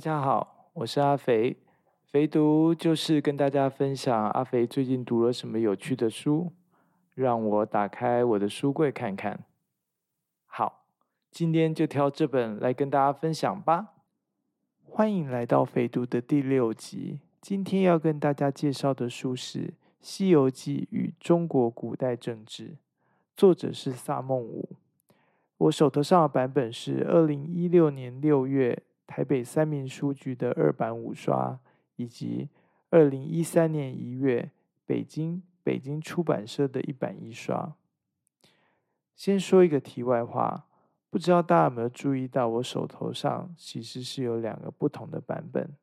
[0.00, 1.54] 大家好，我是阿肥。
[2.06, 6.50] 肥读就是跟大家分享阿肥最近读了什么有趣的书，
[7.14, 9.44] 让我打开我的书柜看看。
[10.46, 10.86] 好，
[11.30, 13.88] 今天就挑这本来跟大家分享吧。
[14.86, 17.20] 欢迎来到肥读的第六集。
[17.42, 19.58] 今天要跟大家介绍的书是
[20.00, 22.68] 《西游记与中国古代政治》，
[23.36, 24.70] 作者是萨孟武。
[25.58, 31.58] 我手头上的版本是二零一六年六月台北三民书局的二版五刷。
[31.96, 32.48] 以及
[32.88, 34.50] 二零一三年一月
[34.86, 37.74] 北京北京出版社的一版一刷。
[39.14, 40.64] 先说一个题外话，
[41.10, 45.76] 不知道大家有没有注意到，我手头上其实是有两个不同的版本。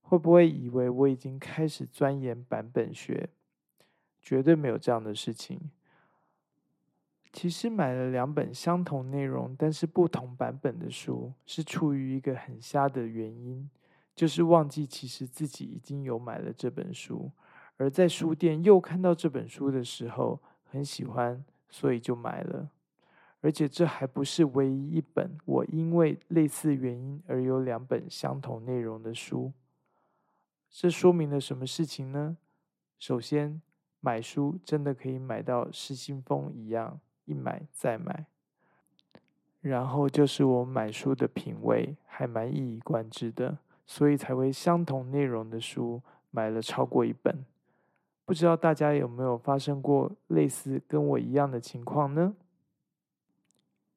[0.00, 3.28] 会不会以为我已经开始钻研版本学？
[4.22, 5.70] 绝对没有这样的事情。
[7.32, 13.68] 其实买了两本相同内容但是不同版本的书，是出于一个很瞎的原因。
[14.16, 17.30] 就是忘记，其实自己已经有买了这本书，
[17.78, 22.68] 而在书店又看到这本书的时候，很喜欢，所以就买了。
[23.40, 29.50] 而且这还不是唯一一本我因为类似原因而有两本相同内容的书。
[30.68, 32.36] 这说明了什么事情呢？
[32.98, 33.62] 首先，
[34.00, 38.26] 买书真的可以买到失心疯一样，一买再买。
[39.60, 43.58] 然后就是我买书的品味还蛮一以贯之的。
[43.86, 47.44] 所以才会相同内容的书买了超过一本，
[48.24, 52.36] 不知道大家有没有发生过类似跟我一样的情况呢？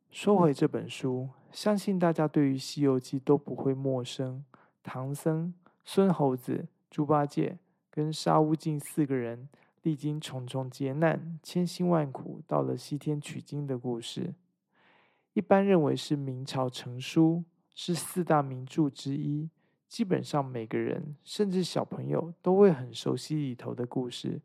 [0.10, 4.44] 说回这本书，相信大家对于《西游记》都不会陌生。
[4.82, 5.54] 唐僧、
[5.86, 7.60] 孙猴子、猪八戒
[7.92, 9.48] 跟沙悟净四个人
[9.84, 14.34] 历经重重劫难、千辛万苦，到了西天取经的故事，
[15.34, 17.44] 一般认为是明朝成书，
[17.76, 19.50] 是四大名著之一。
[19.88, 24.42] 基本上每个人，甚至小朋友都会很熟悉里头的故事。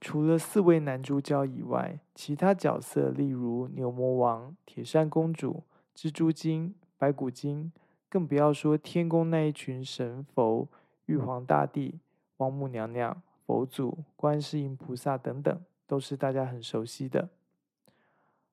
[0.00, 5.62] 除了四位男主角以外，其他角色，例如牛魔王、铁扇公主、
[5.94, 7.70] 蜘蛛精、白骨精，
[8.08, 10.68] 更不要说天宫那一群神佛、
[11.06, 12.00] 玉皇大帝、
[12.38, 17.28] 王母娘娘、佛祖、观世音菩萨等等，都是大家很熟悉的。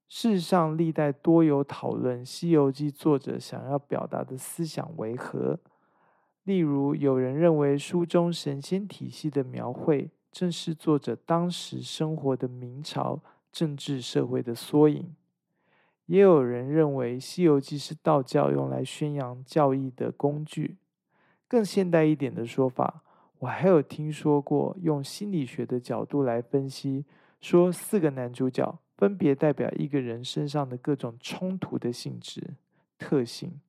[0.08, 5.60] 世上，历代多有讨论《西游记》作者想要表达的思想为何。
[6.44, 13.20] 例如，有人认为书中神仙体系的描绘，正是作者当时生活的明朝
[13.52, 15.16] 政治社会的缩影；
[16.06, 20.78] 也有人认为《西游记》是道教用来宣扬教义的工具。
[21.48, 23.04] 更现代一点的说法，
[23.44, 27.04] 我还有听说过用心理学的角度来分析，
[27.42, 32.56] 说四个男主角分别代表一个人身上的各种冲突的性质
[32.98, 33.60] 特性。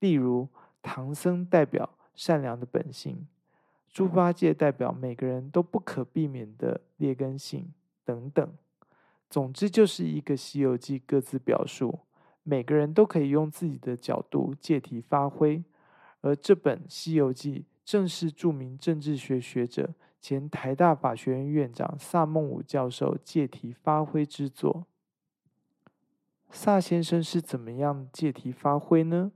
[0.00, 0.48] 例如，
[0.82, 1.88] 唐僧代表。
[2.12, 3.26] 善良的本性，
[3.88, 7.72] 猪八戒代表每个人都不可避免的劣根性
[8.04, 8.52] 等等。
[9.30, 12.00] 总之，就是一个《西游记》各自表述，
[12.42, 15.64] 每个人都可以用自己的角度借题发挥。
[16.20, 17.60] 而这本《西游记》
[17.90, 24.86] 正是著名政治学学者、前台大法学院院长萨孟武教授借题发挥之作。
[26.52, 29.32] 萨先生是怎么样借题发挥呢？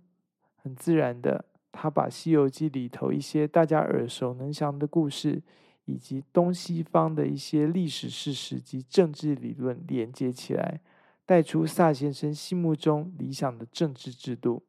[0.55, 1.47] 很自然的。
[1.73, 5.43] 他把《西游记》里头一些大家耳熟能详的故事，
[5.87, 10.81] 以及东西方的一些历史事实及政治理论连接起来，
[11.27, 14.63] 带出萨先生心目中理想的政治制度。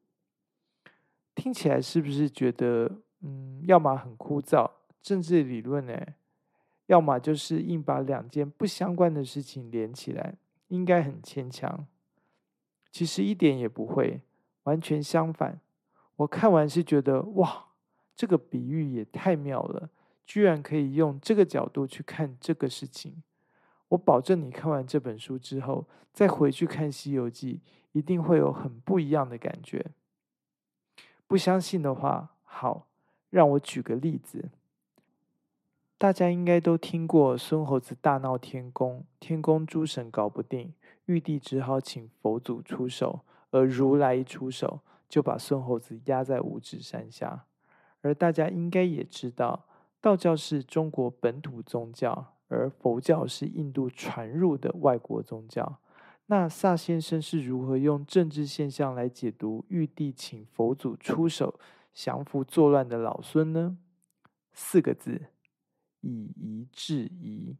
[1.36, 4.70] 听起来是不是觉得，嗯，要么很枯燥，
[5.02, 6.00] 政治理论呢？
[6.86, 10.36] 要么就是硬把两件不相关的事情连起来，
[10.68, 11.84] 应该很牵强。
[12.92, 14.22] 其实一点也不会，
[14.62, 15.60] 完全相反。
[16.14, 17.66] 我看完是觉得哇，
[18.14, 19.90] 这个比喻也太妙了，
[20.24, 23.24] 居然可以用这个角度去看这个事情。
[23.88, 29.84] 我保证你看完这本书之后，再回去看《西游记》，一定会有很不一样的感觉。
[31.26, 32.86] 不相信的话，好，
[33.30, 34.50] 让我举个例子。
[35.98, 40.74] 大家应该都听过孙猴子大闹天宫，天宫诸神搞不定，
[41.06, 43.20] 玉帝只好请佛祖出手，
[43.50, 44.80] 而如来一出手。
[45.08, 47.44] 就把孙猴子压在五指山下，
[48.00, 49.64] 而大家应该也知道，
[50.00, 55.78] 道教是中国本土宗教，而佛教是印度传入的外国宗教。
[56.26, 61.54] 那萨先生是如何用政治现象来解读玉帝请佛祖出手
[61.96, 63.78] 降服作乱的老孙呢？
[64.52, 65.28] 四个字：
[66.02, 67.56] 以夷制夷。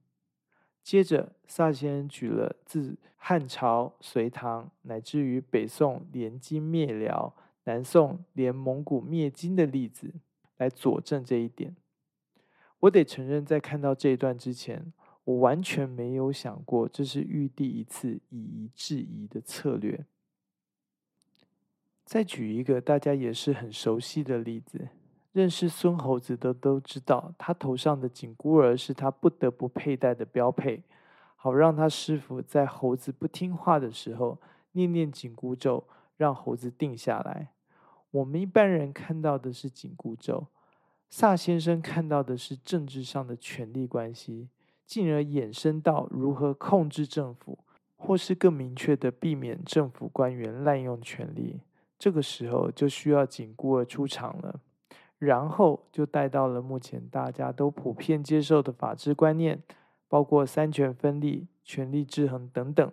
[0.83, 7.35] 接着，萨先举了自汉朝、隋唐乃至于北宋联金灭辽，
[7.65, 10.13] 南宋连蒙古灭金的例子
[10.59, 11.75] 来佐证这一点。
[12.81, 14.93] 我得承认，在看到这一段之前，
[15.25, 20.05] 我完全没有想过这是玉帝一次以夷制夷的策略。
[22.07, 24.89] 再举一个大家也是很熟悉的例子，
[25.33, 30.85] 认识孙猴子的都知道，他头上的紧箍儿是他不得不佩戴的标配，
[31.35, 34.41] 好让他师傅在猴子不听话的时候
[34.73, 35.83] 念念紧箍咒，
[36.17, 37.51] 让猴子定下来。
[38.13, 40.47] 我们一般人看到的是紧箍咒，
[41.11, 44.49] 萨先生看到的是政治上的权力关系，
[44.87, 47.59] 进而衍生到如何控制政府，
[47.97, 51.63] 或是更明确的避免政府官员滥用权力。
[51.99, 54.61] 这个时候就需要紧箍儿出场了，
[55.19, 59.63] 然后就带到了目前大家都普遍接受的法治观念，
[60.09, 62.93] 包括三权分立、权力制衡等等。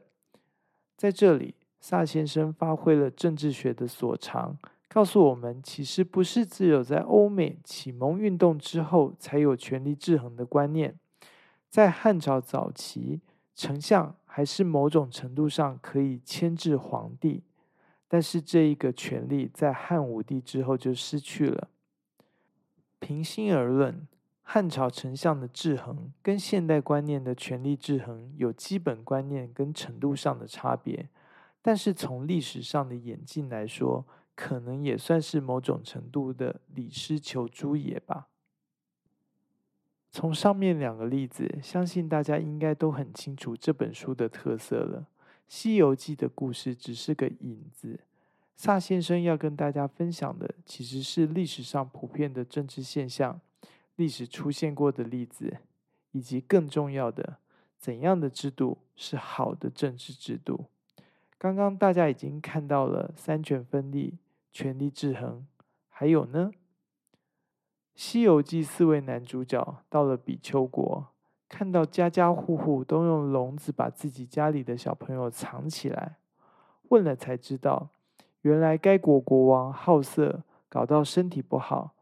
[0.95, 4.57] 在这里，萨先生发挥了政治学的所长，
[4.87, 10.97] 告诉我们，其实不是只有在欧美启蒙运动之后才有权力制衡的观念，
[11.69, 13.19] 在汉朝早期，
[13.53, 17.43] 丞相还是某种程度上可以牵制皇帝。
[18.13, 21.67] 但是这一个权利在汉武帝之后就失去了。
[22.99, 24.07] 平心而论，
[24.43, 31.09] 汉朝丞相的制衡跟现代观念的权力制衡有基本观念跟程度上的差别，
[31.59, 34.05] 但是从历史上的演进来说，
[34.35, 38.27] 可能也算是某种程度的李师求诸也吧。
[40.11, 44.99] 从上面两个例子，相信大家应该都很清楚这本书的特色了。
[45.47, 47.99] 《西游记》的故事只是个引子，
[48.55, 53.39] 萨先生要跟大家分享的其实是历史上普遍的政治现象、
[53.95, 55.57] 历史出现过的例子，
[56.11, 57.37] 以及更重要的，
[57.77, 60.65] 怎样的制度是好的政治制度。
[61.37, 64.17] 刚刚大家已经看到了三权分立、
[64.51, 65.45] 权力制衡，
[65.89, 66.51] 还有呢，
[67.93, 71.12] 《西游记》四位男主角到了比丘国。
[71.47, 76.17] 看到家家户户都用笼子把自己家里的小朋友藏起来，
[76.89, 77.89] 问了才知道，
[78.41, 81.93] 原来该国国王好色，搞到身体不好，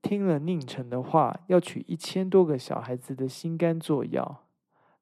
[0.00, 4.44] 听了宁城的话，要取一千多个小孩子的心肝做药。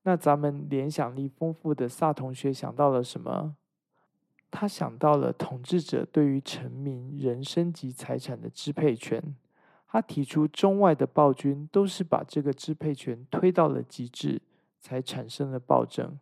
[0.05, 3.57] 那咱们联想力丰富的萨同学想到了什么？
[4.51, 9.35] 他想到了统治者对于臣民人身及财产的支配权。
[9.95, 14.43] 他提出，中外的暴君都是把这个支配权推到了极致，
[14.81, 16.19] 才产生了暴政。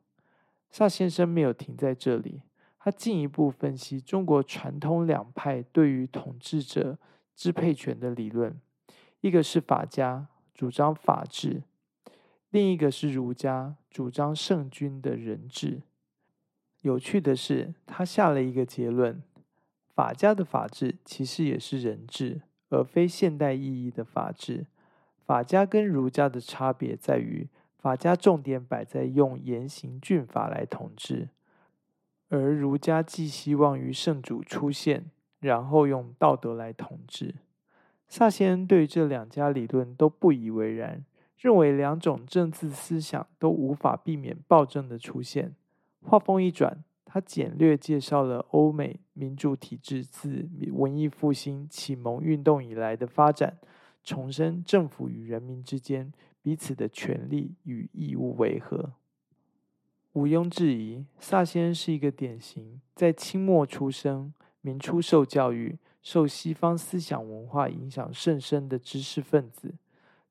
[0.70, 2.42] 萨先生没有停在这里，
[2.78, 6.98] 他进一步分析中国传统两派对于统治者
[7.34, 8.60] 支配权的理论：
[9.22, 11.62] 一个是法家，主张法治；
[12.50, 15.80] 另一个是儒家，主张圣君的人治。
[16.82, 19.22] 有趣的是，他下了一个结论：
[19.94, 22.42] 法家的法治其实也是人治。
[22.72, 24.64] 而非现代意义的法治，
[25.26, 27.46] 法家跟儒家的差别在于，
[27.76, 31.28] 法家重点摆在用严刑峻法来统治，
[32.30, 37.34] 而儒家寄希望于圣主出现，然后用道德来统治。
[38.08, 41.04] 萨先生对这两家理论都不以为然，
[41.36, 45.54] 认为两种政治思想都无法避免暴政的出现。
[46.00, 46.82] 话锋一转。
[47.12, 53.58] 他简略介绍了欧美民主体制自文艺复兴、启蒙运动以来的发展，
[54.02, 58.94] 重申政府与人民之间彼此的权利与义务为何。
[60.14, 69.74] 毋庸置疑，萨先生是一个典型在清末出生、明初受教育、受西方思想文化影响甚深的知识分子。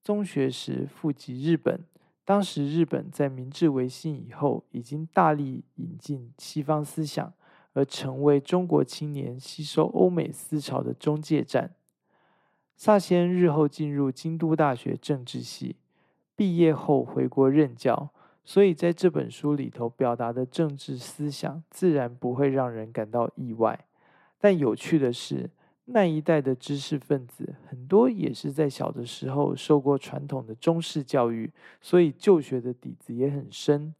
[0.03, 1.81] 中学时赴及日本。
[2.23, 7.33] 当时日本在明治维新以后，已经大力引进西方思想，
[7.73, 11.73] 而成为中国青年吸收欧美思潮的中介站。
[12.75, 15.75] 萨先日后进入京都大学政治系，
[16.35, 18.09] 毕业后回国任教，
[18.43, 23.85] 所以在这本书里头表达的政治思想，自然不会让人感到意外。
[24.39, 25.49] 但有趣的是。
[25.93, 33.93] 那一代的知识分子很多也是在小的时候受过传统的中式教育，所以就学的底子也很深。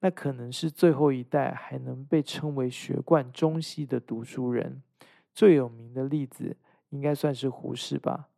[0.00, 4.82] 那可能是最后一代还能被称为学贯中西的读书人。
[5.34, 6.56] 最有名的例子
[6.90, 8.28] 应该算是胡适吧。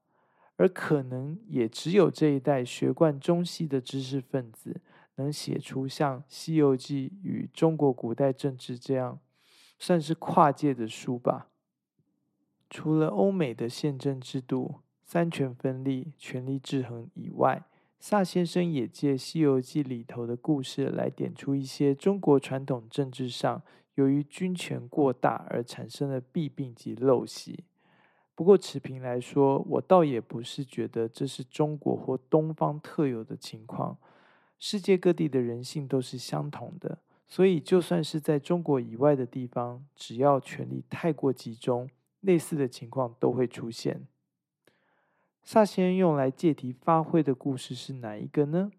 [0.56, 4.80] 而可能也只有这一代学贯中西的知识分子，
[5.16, 9.18] 能写出像《西游记》与中国古代政治这样
[9.78, 11.48] 算是跨界的书吧。
[12.76, 17.62] 除了欧美的宪政制度、三权分立、权力制衡以外，
[17.98, 23.62] 萨先生也借《西游记》里头的故事来点出一些中国传统政治上
[23.94, 27.64] 由于军权过大而产生的弊病及陋习。
[28.34, 33.96] 不过持平来说，我倒也不是觉得这是中国或东方特有的情况，
[34.58, 36.98] 世界各地的人性都是相同的。
[37.26, 41.88] 所以，就算是在中国以外的地方，只要权力太过集中，
[42.26, 44.06] 类似的情况都会出现。
[45.44, 48.72] 萨先用来借题发挥的故事是哪一个呢？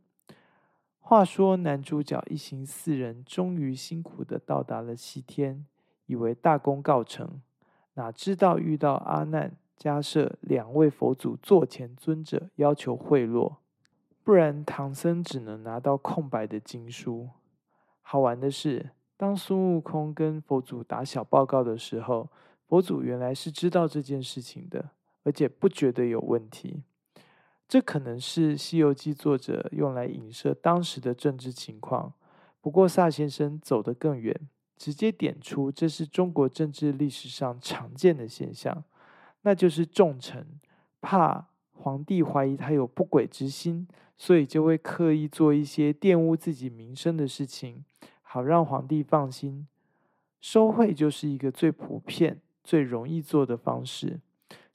[1.00, 5.66] 话说，男主角一行四人终于辛苦的到达了西天，
[6.08, 7.42] 以为大功告成，
[7.94, 13.56] 哪知道遇到阿难、迦设两位佛祖座前尊者要求贿赂，
[14.26, 17.30] 不然唐僧只能拿到空白的经书。
[18.02, 22.30] 好玩的是，当孙悟空跟佛祖打小报告的时候，
[22.68, 24.90] 佛祖原来是知道这件事情的，
[25.24, 26.84] 而且不觉得有问题。
[27.68, 32.14] 这可能是《西游记》作者用来影射当时的政治情况。
[32.62, 34.38] 不过，萨先生走得更远，
[34.76, 38.84] 直接点出这是中国政治历史上常见的现象，
[39.44, 40.46] 那就是重臣
[41.00, 47.86] 怕皇帝怀疑他有不轨之心，所以就会刻意做一些玷污自己名声的事情，
[48.22, 49.68] 好让皇帝放心。
[50.40, 54.20] 收贿就是一个最普遍、最容易做的方式。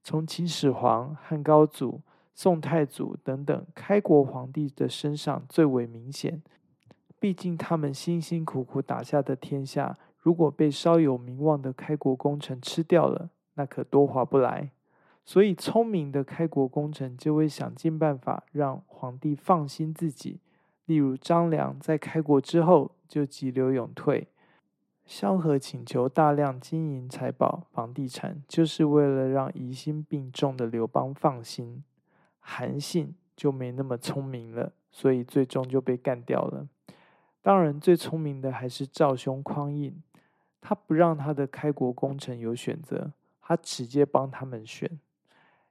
[0.02, 2.00] 从秦始皇、汉高祖。
[2.34, 6.42] 宋太祖等等开国皇帝的身上最为明显，
[7.20, 14.70] 毕竟他们辛辛苦苦打下的天下，如果被稍有名望的开国功臣吃掉了，那可多划不来。
[15.26, 20.40] 所以，聪明的开国功臣就会想尽办法让皇帝放心自己。
[20.86, 24.26] 例如，张良在开国之后就急流勇退，
[25.12, 31.84] 萧何请求大量金银财宝、房地产，就是为了让疑心病重的刘邦放心。
[32.40, 36.66] 韩信就没那么聪明了，所以最终就被干掉了。
[37.42, 40.02] 当然，最聪明的还是赵兄匡胤，
[40.62, 44.98] 他不让他的开国功臣有选择，他直接帮他们选。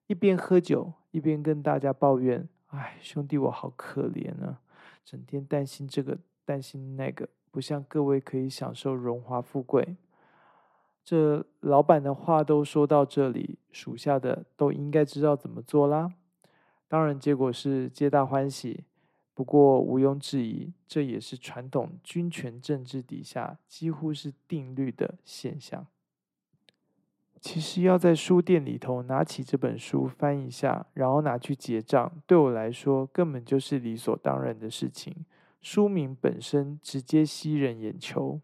[0.06, 4.62] 一边喝酒，一边跟大家抱怨：“哎，兄弟，我好可怜啊，
[5.04, 9.98] 整天担心这个，担心那个，不像各位可以享受荣华富贵。”
[11.03, 16.13] 这老板的话都说到这里，属下的都应该知道怎么做啦。
[16.88, 18.84] 当然，结果是皆大欢喜。
[19.34, 25.88] 不过，毋庸置疑，这也是传统军权政治底下几乎是定律的现象。
[27.39, 35.25] 其实，要在书店里头拿起这本书翻一下，然后拿去结账，对我来说根本就是理所当然的事情。
[35.62, 38.39] 书名本身直接吸人眼球。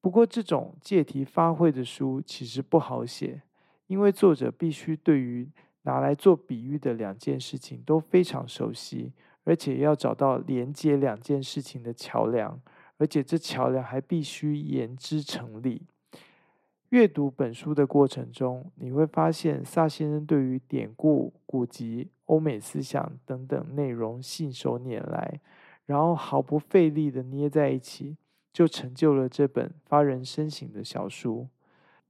[0.00, 3.42] 不过，这种借题发挥的书其实不好写，
[3.86, 5.48] 因为作者必须对于。
[5.82, 9.10] 拿来做比喻的两件事情都非常熟悉，
[9.44, 12.60] 而且要找到连接两件事情的桥梁，
[12.98, 15.86] 而且这桥梁还必须言之成立。
[16.90, 25.40] 阅读本书的过程中，你会发现萨先生对于典故、古籍、欧美思想等等内容信手拈来，
[25.88, 28.18] 然后毫不费力的捏在一起，
[28.52, 31.48] 就成就了这本发人深省的小书。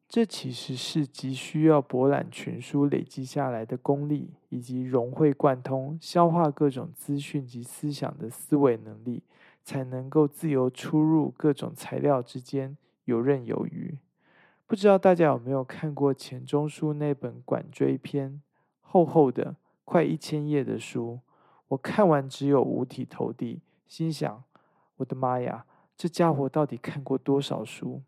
[0.09, 9.23] 这其实是急需要博览群书累积下来的功力，以及融会贯通、消化各种资讯及思想的思维能力，
[9.63, 13.97] 才能够自由出入各种材料之间，游刃有余。
[14.67, 18.33] 不知道大家有没有看过钱钟书那本《管锥篇》，
[18.81, 19.55] 厚厚的
[19.85, 21.21] 快一千页的书，
[21.69, 24.45] 我看完只有五体投地，心想：
[24.99, 25.65] 我的妈呀，
[25.97, 27.97] 这家伙到底看过多少书？《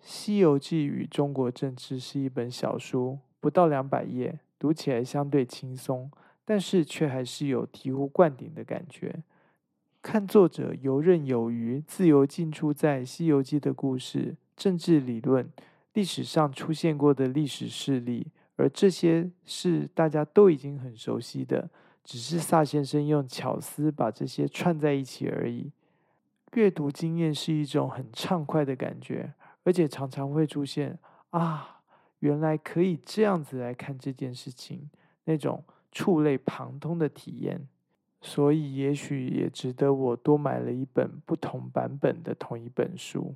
[0.00, 6.10] 西游记与中国政治》是一本小书，不到两百页，读起来相对轻松，
[6.44, 9.22] 但是却还是有醍醐灌顶的感觉。
[10.00, 15.50] 看作者游刃有余、自由进出在《西游记》的故事、政治理论、
[15.94, 21.70] 历史上出现过的历史事例，而这些是大家都已经很熟悉的，
[22.04, 25.72] 只是萨先生用巧思把这些串在一起而已。
[26.52, 29.34] 阅读经验是一种很畅快的感觉。
[29.66, 30.98] 而且常常会出现
[31.30, 31.80] 啊，
[32.18, 34.90] 原来可以这样子来看这件事情，
[35.24, 37.66] 那种触类旁通的体验，
[38.20, 43.34] 所以也许也值得我多买了一本不同版本的同一本书。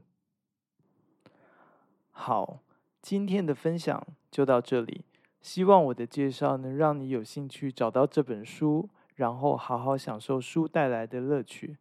[2.11, 2.61] 好，
[3.01, 5.07] 今天的分享就到这里，
[5.49, 11.79] 希望我的介绍能让你有兴趣找到这本书，然后好好享受书带来的乐趣。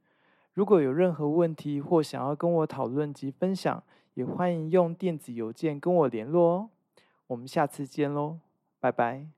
[0.54, 3.84] 如果有任何问题或想要跟我讨论及分享，
[4.14, 6.70] 也欢迎用电子邮件跟我联络哦。
[7.28, 8.38] 我们下次见喽，
[8.80, 9.37] 拜拜。